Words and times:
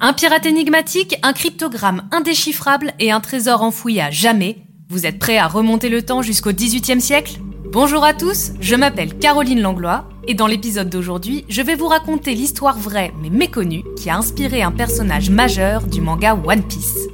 Un 0.00 0.12
pirate 0.12 0.44
énigmatique, 0.46 1.16
un 1.22 1.32
cryptogramme 1.32 2.08
indéchiffrable 2.10 2.92
et 2.98 3.12
un 3.12 3.20
trésor 3.20 3.62
enfoui 3.62 4.00
à 4.00 4.10
jamais. 4.10 4.58
Vous 4.88 5.06
êtes 5.06 5.20
prêts 5.20 5.38
à 5.38 5.46
remonter 5.46 5.88
le 5.88 6.02
temps 6.02 6.20
jusqu'au 6.20 6.52
XVIIIe 6.52 7.00
siècle? 7.00 7.38
Bonjour 7.72 8.04
à 8.04 8.12
tous, 8.12 8.50
je 8.60 8.74
m'appelle 8.74 9.16
Caroline 9.16 9.60
Langlois 9.60 10.08
et 10.26 10.34
dans 10.34 10.48
l'épisode 10.48 10.90
d'aujourd'hui, 10.90 11.44
je 11.48 11.62
vais 11.62 11.76
vous 11.76 11.86
raconter 11.86 12.34
l'histoire 12.34 12.76
vraie 12.76 13.12
mais 13.22 13.30
méconnue 13.30 13.84
qui 13.96 14.10
a 14.10 14.16
inspiré 14.16 14.62
un 14.62 14.72
personnage 14.72 15.30
majeur 15.30 15.86
du 15.86 16.00
manga 16.00 16.34
One 16.34 16.64
Piece. 16.64 17.08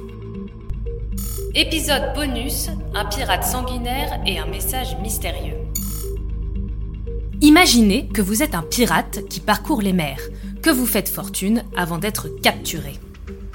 Épisode 1.53 2.13
bonus, 2.15 2.69
un 2.95 3.05
pirate 3.05 3.43
sanguinaire 3.43 4.19
et 4.25 4.39
un 4.39 4.47
message 4.47 4.97
mystérieux. 5.01 5.57
Imaginez 7.41 8.07
que 8.07 8.21
vous 8.21 8.43
êtes 8.43 8.55
un 8.55 8.63
pirate 8.63 9.27
qui 9.27 9.39
parcourt 9.39 9.81
les 9.81 9.93
mers, 9.93 10.21
que 10.61 10.69
vous 10.69 10.85
faites 10.85 11.09
fortune 11.09 11.63
avant 11.75 11.97
d'être 11.97 12.27
capturé. 12.41 12.93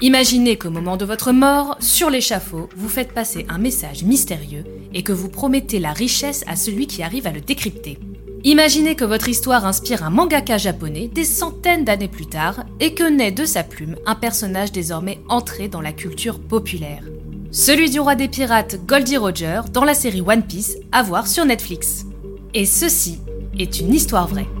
Imaginez 0.01 0.57
qu'au 0.57 0.69
moment 0.69 0.95
de 0.95 1.05
votre 1.05 1.31
mort, 1.31 1.75
sur 1.79 2.09
l'échafaud, 2.09 2.69
vous 2.75 2.89
faites 2.89 3.13
passer 3.13 3.45
un 3.49 3.57
message 3.57 4.03
mystérieux 4.03 4.63
et 4.93 5.01
que 5.01 5.11
vous 5.11 5.29
promettez 5.29 5.79
la 5.79 5.91
richesse 5.91 6.43
à 6.47 6.55
celui 6.55 6.85
qui 6.85 7.01
arrive 7.01 7.25
à 7.25 7.31
le 7.31 7.41
décrypter. 7.41 7.97
Imaginez 8.43 8.95
que 8.95 9.05
votre 9.05 9.27
histoire 9.27 9.65
inspire 9.65 10.03
un 10.03 10.11
mangaka 10.11 10.57
japonais 10.57 11.07
des 11.07 11.23
centaines 11.23 11.83
d'années 11.83 12.07
plus 12.07 12.27
tard 12.27 12.63
et 12.79 12.93
que 12.93 13.03
naît 13.03 13.31
de 13.31 13.45
sa 13.45 13.63
plume 13.63 13.95
un 14.05 14.15
personnage 14.15 14.71
désormais 14.71 15.19
entré 15.29 15.67
dans 15.67 15.81
la 15.81 15.93
culture 15.93 16.39
populaire. 16.39 17.03
Celui 17.51 17.89
du 17.89 17.99
roi 17.99 18.13
des 18.13 18.27
pirates 18.27 18.85
Goldie 18.85 19.17
Roger 19.17 19.61
dans 19.73 19.83
la 19.83 19.95
série 19.95 20.21
One 20.21 20.43
Piece 20.43 20.77
à 20.91 21.01
voir 21.01 21.25
sur 21.27 21.45
Netflix. 21.45 22.05
Et 22.53 22.65
ceci 22.65 23.19
est 23.57 23.79
une 23.79 23.93
histoire 23.93 24.27
vraie.« 24.27 24.47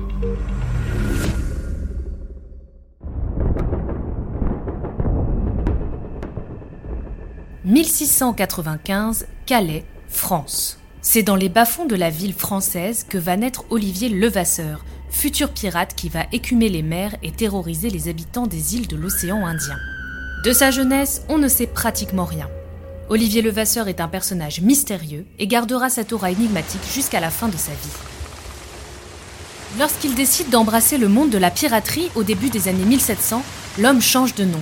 1695, 7.67 9.27
Calais, 9.45 9.83
France. 10.07 10.79
C'est 11.01 11.21
dans 11.21 11.35
les 11.35 11.49
bas-fonds 11.49 11.85
de 11.85 11.97
la 11.97 12.09
ville 12.09 12.33
française 12.33 13.05
que 13.07 13.17
va 13.17 13.35
naître 13.35 13.65
Olivier 13.69 14.07
Levasseur, 14.07 14.85
futur 15.09 15.49
pirate 15.49 15.93
qui 15.93 16.07
va 16.07 16.27
écumer 16.31 16.69
les 16.69 16.81
mers 16.81 17.17
et 17.23 17.31
terroriser 17.31 17.89
les 17.89 18.07
habitants 18.07 18.47
des 18.47 18.77
îles 18.77 18.87
de 18.87 18.95
l'océan 18.95 19.45
Indien. 19.45 19.75
De 20.45 20.53
sa 20.53 20.71
jeunesse, 20.71 21.23
on 21.27 21.37
ne 21.39 21.49
sait 21.49 21.67
pratiquement 21.67 22.23
rien. 22.23 22.47
Olivier 23.09 23.41
Levasseur 23.41 23.89
est 23.89 23.99
un 23.99 24.07
personnage 24.07 24.61
mystérieux 24.61 25.25
et 25.37 25.47
gardera 25.47 25.89
cette 25.89 26.13
aura 26.13 26.31
énigmatique 26.31 26.89
jusqu'à 26.93 27.19
la 27.19 27.31
fin 27.31 27.49
de 27.49 27.57
sa 27.57 27.71
vie. 27.71 27.97
Lorsqu'il 29.77 30.15
décide 30.15 30.49
d'embrasser 30.51 30.97
le 30.97 31.09
monde 31.09 31.31
de 31.31 31.37
la 31.37 31.51
piraterie 31.51 32.11
au 32.15 32.23
début 32.23 32.49
des 32.49 32.69
années 32.69 32.85
1700, 32.85 33.43
l'homme 33.77 34.01
change 34.01 34.35
de 34.35 34.45
nom. 34.45 34.61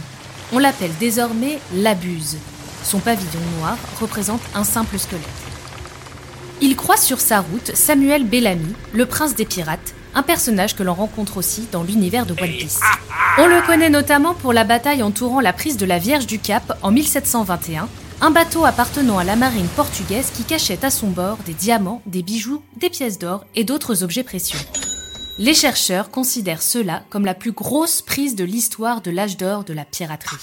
On 0.54 0.58
l'appelle 0.58 0.92
désormais 1.00 1.60
l'Abuse. 1.76 2.38
Son 2.86 3.00
pavillon 3.00 3.42
noir 3.58 3.78
représente 4.00 4.42
un 4.54 4.64
simple 4.64 5.00
squelette. 5.00 5.26
Il 6.62 6.76
croise 6.76 7.02
sur 7.02 7.20
sa 7.20 7.42
route 7.42 7.72
Samuel 7.74 8.26
Bellamy, 8.26 8.74
le 8.94 9.08
prince 9.08 9.36
des 9.36 9.46
pirates, 9.46 9.96
un 10.14 10.22
personnage 10.22 10.76
que 10.76 10.84
l'on 10.84 10.94
rencontre 10.94 11.38
aussi 11.38 11.68
dans 11.72 11.82
l'univers 11.82 12.28
de 12.28 12.34
One 12.34 12.52
Piece. 12.52 12.80
On 13.40 13.48
le 13.48 13.66
connaît 13.66 13.90
notamment 13.90 14.36
pour 14.36 14.54
la 14.54 14.64
bataille 14.64 15.02
entourant 15.02 15.42
la 15.42 15.52
prise 15.52 15.78
de 15.78 15.86
la 15.86 15.98
Vierge 15.98 16.28
du 16.28 16.38
Cap 16.38 16.78
en 16.84 16.92
1721, 16.92 17.90
un 18.22 18.32
bateau 18.32 18.66
appartenant 18.66 19.18
à 19.18 19.24
la 19.24 19.36
marine 19.36 19.68
portugaise 19.76 20.32
qui 20.34 20.44
cachait 20.44 20.86
à 20.86 20.92
son 20.92 21.08
bord 21.08 21.38
des 21.46 21.54
diamants, 21.54 22.04
des 22.06 22.22
bijoux, 22.22 22.62
des 22.78 22.92
pièces 22.92 23.18
d'or 23.18 23.46
et 23.56 23.64
d'autres 23.64 24.04
objets 24.04 24.24
précieux. 24.24 24.60
Les 25.38 25.56
chercheurs 25.56 26.12
considèrent 26.12 26.62
cela 26.62 27.04
comme 27.10 27.26
la 27.26 27.34
plus 27.34 27.52
grosse 27.52 28.04
prise 28.04 28.36
de 28.36 28.46
l'histoire 28.46 29.02
de 29.02 29.12
l'âge 29.12 29.38
d'or 29.38 29.64
de 29.66 29.74
la 29.74 29.84
piraterie. 29.84 30.38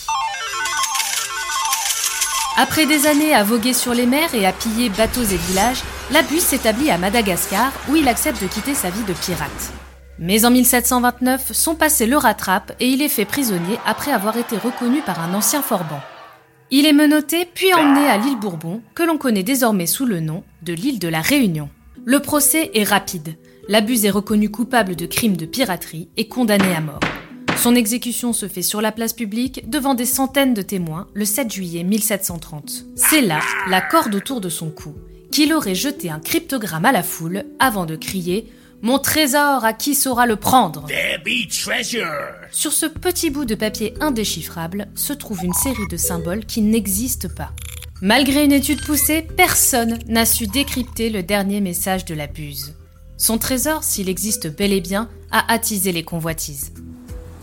Après 2.58 2.84
des 2.84 3.06
années 3.06 3.34
à 3.34 3.44
voguer 3.44 3.72
sur 3.72 3.94
les 3.94 4.04
mers 4.04 4.34
et 4.34 4.44
à 4.44 4.52
piller 4.52 4.90
bateaux 4.90 5.22
et 5.22 5.36
villages, 5.36 5.82
Labus 6.10 6.40
s'établit 6.40 6.90
à 6.90 6.98
Madagascar 6.98 7.72
où 7.88 7.96
il 7.96 8.08
accepte 8.08 8.42
de 8.42 8.46
quitter 8.46 8.74
sa 8.74 8.90
vie 8.90 9.04
de 9.04 9.14
pirate. 9.14 9.72
Mais 10.18 10.44
en 10.44 10.50
1729, 10.50 11.52
son 11.52 11.74
passé 11.74 12.06
le 12.06 12.18
rattrape 12.18 12.72
et 12.78 12.88
il 12.88 13.00
est 13.00 13.08
fait 13.08 13.24
prisonnier 13.24 13.78
après 13.86 14.12
avoir 14.12 14.36
été 14.36 14.58
reconnu 14.58 15.00
par 15.00 15.20
un 15.20 15.32
ancien 15.32 15.62
forban. 15.62 16.00
Il 16.70 16.84
est 16.84 16.92
menotté 16.92 17.48
puis 17.54 17.72
emmené 17.72 18.06
à 18.06 18.18
l'île 18.18 18.38
Bourbon, 18.38 18.82
que 18.94 19.02
l'on 19.02 19.16
connaît 19.16 19.42
désormais 19.42 19.86
sous 19.86 20.04
le 20.04 20.20
nom 20.20 20.44
de 20.60 20.74
l'île 20.74 20.98
de 20.98 21.08
la 21.08 21.22
Réunion. 21.22 21.70
Le 22.04 22.20
procès 22.20 22.70
est 22.74 22.84
rapide. 22.84 23.36
L'abus 23.66 24.04
est 24.04 24.10
reconnu 24.10 24.50
coupable 24.50 24.94
de 24.94 25.06
crimes 25.06 25.36
de 25.38 25.46
piraterie 25.46 26.10
et 26.18 26.28
condamné 26.28 26.74
à 26.74 26.80
mort. 26.82 27.00
Son 27.56 27.74
exécution 27.76 28.32
se 28.32 28.48
fait 28.48 28.62
sur 28.62 28.80
la 28.80 28.92
place 28.92 29.12
publique 29.12 29.68
devant 29.70 29.94
des 29.94 30.06
centaines 30.06 30.54
de 30.54 30.62
témoins 30.62 31.08
le 31.14 31.24
7 31.24 31.52
juillet 31.52 31.84
1730. 31.84 32.86
C'est 32.96 33.20
là 33.22 33.40
la 33.68 33.80
corde 33.80 34.14
autour 34.14 34.40
de 34.40 34.48
son 34.48 34.70
cou 34.70 34.94
qu'il 35.30 35.52
aurait 35.54 35.74
jeté 35.74 36.10
un 36.10 36.20
cryptogramme 36.20 36.84
à 36.84 36.92
la 36.92 37.02
foule 37.02 37.44
avant 37.58 37.86
de 37.86 37.96
crier 37.96 38.52
Mon 38.82 38.98
trésor, 38.98 39.64
à 39.64 39.72
qui 39.72 39.94
saura 39.94 40.26
le 40.26 40.36
prendre? 40.36 40.86
Sur 42.50 42.72
ce 42.72 42.86
petit 42.86 43.30
bout 43.30 43.44
de 43.44 43.54
papier 43.54 43.94
indéchiffrable 44.00 44.88
se 44.94 45.12
trouve 45.12 45.44
une 45.44 45.54
série 45.54 45.88
de 45.88 45.96
symboles 45.96 46.44
qui 46.44 46.60
n'existent 46.60 47.28
pas. 47.34 47.52
Malgré 48.02 48.44
une 48.44 48.52
étude 48.52 48.84
poussée, 48.84 49.22
personne 49.36 49.98
n'a 50.06 50.26
su 50.26 50.48
décrypter 50.48 51.08
le 51.08 51.22
dernier 51.22 51.60
message 51.60 52.04
de 52.04 52.14
la 52.14 52.26
buse. 52.26 52.74
Son 53.16 53.38
trésor, 53.38 53.84
s'il 53.84 54.08
existe 54.08 54.54
bel 54.54 54.72
et 54.72 54.80
bien, 54.80 55.08
a 55.30 55.50
attisé 55.52 55.92
les 55.92 56.02
convoitises. 56.02 56.72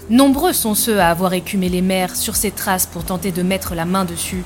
Nombreux 0.10 0.54
sont 0.54 0.74
ceux 0.74 1.00
à 1.00 1.12
avoir 1.12 1.34
écumé 1.34 1.70
les 1.70 1.84
mers 1.84 2.16
sur 2.16 2.36
ses 2.36 2.50
traces 2.50 2.88
pour 2.88 3.06
tenter 3.06 3.32
de 3.32 3.44
mettre 3.44 3.76
la 3.76 3.86
main 3.86 4.06
dessus. 4.06 4.44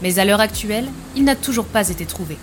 Mais 0.00 0.18
à 0.18 0.24
l'heure 0.24 0.40
actuelle, 0.40 0.88
il 1.14 1.24
n'a 1.24 1.36
toujours 1.36 1.66
pas 1.66 1.90
été 1.90 2.06
trouvé. 2.06 2.38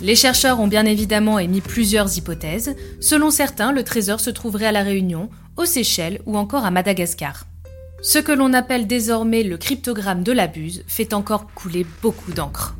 Les 0.00 0.14
chercheurs 0.16 0.58
ont 0.58 0.68
bien 0.68 0.86
évidemment 0.86 1.38
émis 1.38 1.60
plusieurs 1.60 2.16
hypothèses. 2.16 2.74
Selon 3.00 3.30
certains, 3.30 3.72
le 3.72 3.82
trésor 3.82 4.20
se 4.20 4.30
trouverait 4.30 4.66
à 4.66 4.72
La 4.72 4.84
Réunion, 4.84 5.28
aux 5.58 5.66
Seychelles 5.66 6.20
ou 6.24 6.38
encore 6.38 6.64
à 6.64 6.70
Madagascar. 6.70 7.44
Ce 8.00 8.18
que 8.18 8.32
l'on 8.32 8.54
appelle 8.54 8.86
désormais 8.86 9.42
le 9.42 9.58
cryptogramme 9.58 10.22
de 10.22 10.32
la 10.32 10.46
buse 10.46 10.84
fait 10.86 11.12
encore 11.12 11.52
couler 11.52 11.84
beaucoup 12.00 12.32
d'encre. 12.32 12.74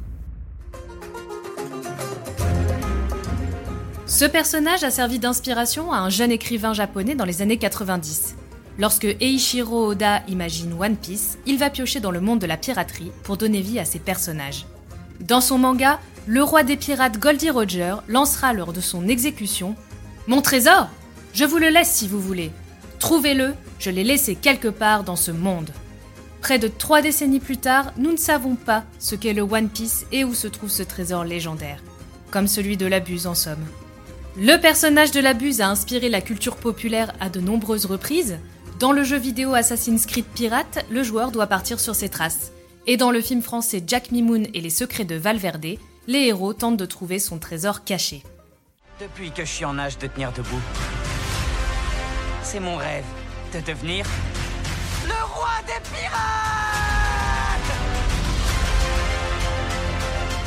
Ce 4.07 4.25
personnage 4.25 4.85
a 4.85 4.91
servi 4.91 5.19
d'inspiration 5.19 5.93
à 5.93 5.99
un 5.99 6.09
jeune 6.09 6.33
écrivain 6.33 6.73
japonais 6.73 7.15
dans 7.15 7.27
les 7.27 7.43
années 7.43 7.59
90. 7.59 8.37
Lorsque 8.79 9.17
Eiichiro 9.21 9.89
Oda 9.89 10.23
imagine 10.29 10.73
One 10.79 10.97
Piece, 10.97 11.37
il 11.47 11.59
va 11.59 11.69
piocher 11.69 11.99
dans 11.99 12.13
le 12.13 12.21
monde 12.21 12.39
de 12.39 12.47
la 12.47 12.57
piraterie 12.57 13.11
pour 13.25 13.37
donner 13.37 13.61
vie 13.61 13.81
à 13.81 13.85
ses 13.85 13.99
personnages. 13.99 14.67
Dans 15.19 15.41
son 15.41 15.59
manga, 15.59 15.99
le 16.29 16.45
roi 16.45 16.63
des 16.63 16.77
pirates 16.77 17.19
Goldie 17.19 17.51
Roger 17.51 17.97
lancera 18.07 18.53
lors 18.53 18.73
de 18.73 18.81
son 18.81 19.09
exécution 19.09 19.75
Mon 20.29 20.43
trésor 20.43 20.89
Je 21.33 21.45
vous 21.45 21.59
le 21.59 21.71
laisse 21.71 21.91
si 21.91 22.07
vous 22.07 22.21
voulez. 22.21 22.53
Trouvez-le, 23.01 23.55
je 23.81 23.91
l'ai 23.91 24.05
laissé 24.05 24.37
quelque 24.37 24.69
part 24.69 25.03
dans 25.03 25.17
ce 25.17 25.33
monde. 25.33 25.71
Près 26.41 26.61
de 26.61 26.69
trois 26.69 27.03
décennies 27.03 27.41
plus 27.41 27.57
tard, 27.57 27.93
nous 27.97 28.13
ne 28.13 28.17
savons 28.17 28.55
pas 28.55 28.85
ce 29.01 29.17
qu'est 29.17 29.33
le 29.33 29.43
One 29.43 29.71
Piece 29.71 30.07
et 30.13 30.23
où 30.23 30.35
se 30.35 30.47
trouve 30.47 30.71
ce 30.71 30.85
trésor 30.85 31.25
légendaire. 31.25 31.83
Comme 32.31 32.47
celui 32.47 32.77
de 32.77 32.87
l'abuse 32.87 33.27
en 33.27 33.35
somme. 33.35 33.65
Le 34.37 34.57
personnage 34.57 35.11
de 35.11 35.19
la 35.19 35.35
Buse 35.35 35.61
a 35.61 35.69
inspiré 35.69 36.09
la 36.09 36.21
culture 36.21 36.57
populaire 36.59 37.13
à 37.19 37.29
de 37.29 37.41
nombreuses 37.41 37.87
reprises. 37.87 38.39
Dans 38.79 38.93
le 38.93 39.03
jeu 39.03 39.17
vidéo 39.17 39.55
Assassin's 39.55 40.07
Creed 40.07 40.25
Pirate, 40.37 40.87
le 40.89 41.03
joueur 41.03 41.33
doit 41.33 41.49
partir 41.49 41.81
sur 41.81 41.97
ses 41.97 42.09
traces. 42.09 42.53
Et 42.87 42.97
dans 42.97 43.11
le 43.11 43.21
film 43.21 43.43
français 43.43 43.83
Jack 43.85 44.13
Mimoun 44.13 44.47
et 44.55 44.61
les 44.61 44.71
secrets 44.71 45.05
de 45.05 45.17
Valverde, 45.17 45.79
les 46.07 46.19
héros 46.27 46.53
tentent 46.55 46.77
de 46.77 46.87
trouver 46.87 47.19
son 47.19 47.41
trésor 47.41 47.83
caché. 47.83 48.23
Depuis 49.01 49.33
que 49.33 49.45
je 49.45 49.51
suis 49.51 49.65
en 49.65 49.81
âge 49.81 49.99
de 49.99 50.07
tenir 50.07 50.31
debout, 50.31 50.61
c'est 52.45 52.61
mon 52.61 52.77
rêve 52.77 53.05
de 53.53 53.59
devenir 53.61 54.07
le 55.07 55.25
roi 55.35 55.51
des 55.67 55.81
pirates 55.93 56.19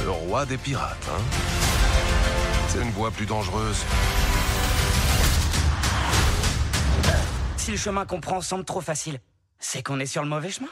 Le 0.05 0.09
roi 0.09 0.45
des 0.45 0.57
pirates, 0.57 1.09
hein? 1.09 1.21
C'est 2.69 2.81
une 2.81 2.91
voie 2.91 3.11
plus 3.11 3.25
dangereuse. 3.25 3.83
Si 7.71 7.77
le 7.77 7.81
chemin 7.81 8.05
qu'on 8.05 8.19
prend 8.19 8.41
semble 8.41 8.65
trop 8.65 8.81
facile, 8.81 9.21
c'est 9.57 9.81
qu'on 9.81 9.97
est 10.01 10.05
sur 10.05 10.23
le 10.23 10.27
mauvais 10.27 10.49
chemin. 10.49 10.67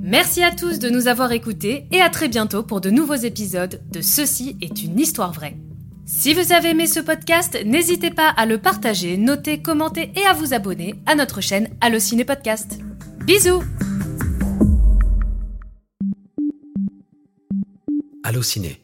Merci 0.00 0.42
à 0.42 0.50
tous 0.50 0.80
de 0.80 0.90
nous 0.90 1.06
avoir 1.06 1.30
écoutés 1.30 1.86
et 1.92 2.00
à 2.00 2.10
très 2.10 2.26
bientôt 2.26 2.64
pour 2.64 2.80
de 2.80 2.90
nouveaux 2.90 3.14
épisodes 3.14 3.80
de 3.92 4.00
Ceci 4.00 4.58
est 4.60 4.82
une 4.82 4.98
histoire 4.98 5.32
vraie. 5.32 5.58
Si 6.06 6.34
vous 6.34 6.52
avez 6.52 6.70
aimé 6.70 6.88
ce 6.88 6.98
podcast, 6.98 7.56
n'hésitez 7.64 8.10
pas 8.10 8.30
à 8.30 8.44
le 8.44 8.58
partager, 8.58 9.16
noter, 9.16 9.62
commenter 9.62 10.10
et 10.16 10.26
à 10.26 10.32
vous 10.32 10.54
abonner 10.54 10.96
à 11.06 11.14
notre 11.14 11.40
chaîne 11.40 11.68
Allociné 11.80 12.24
Podcast. 12.24 12.80
Bisous 13.24 13.62
Allociné, 18.24 18.81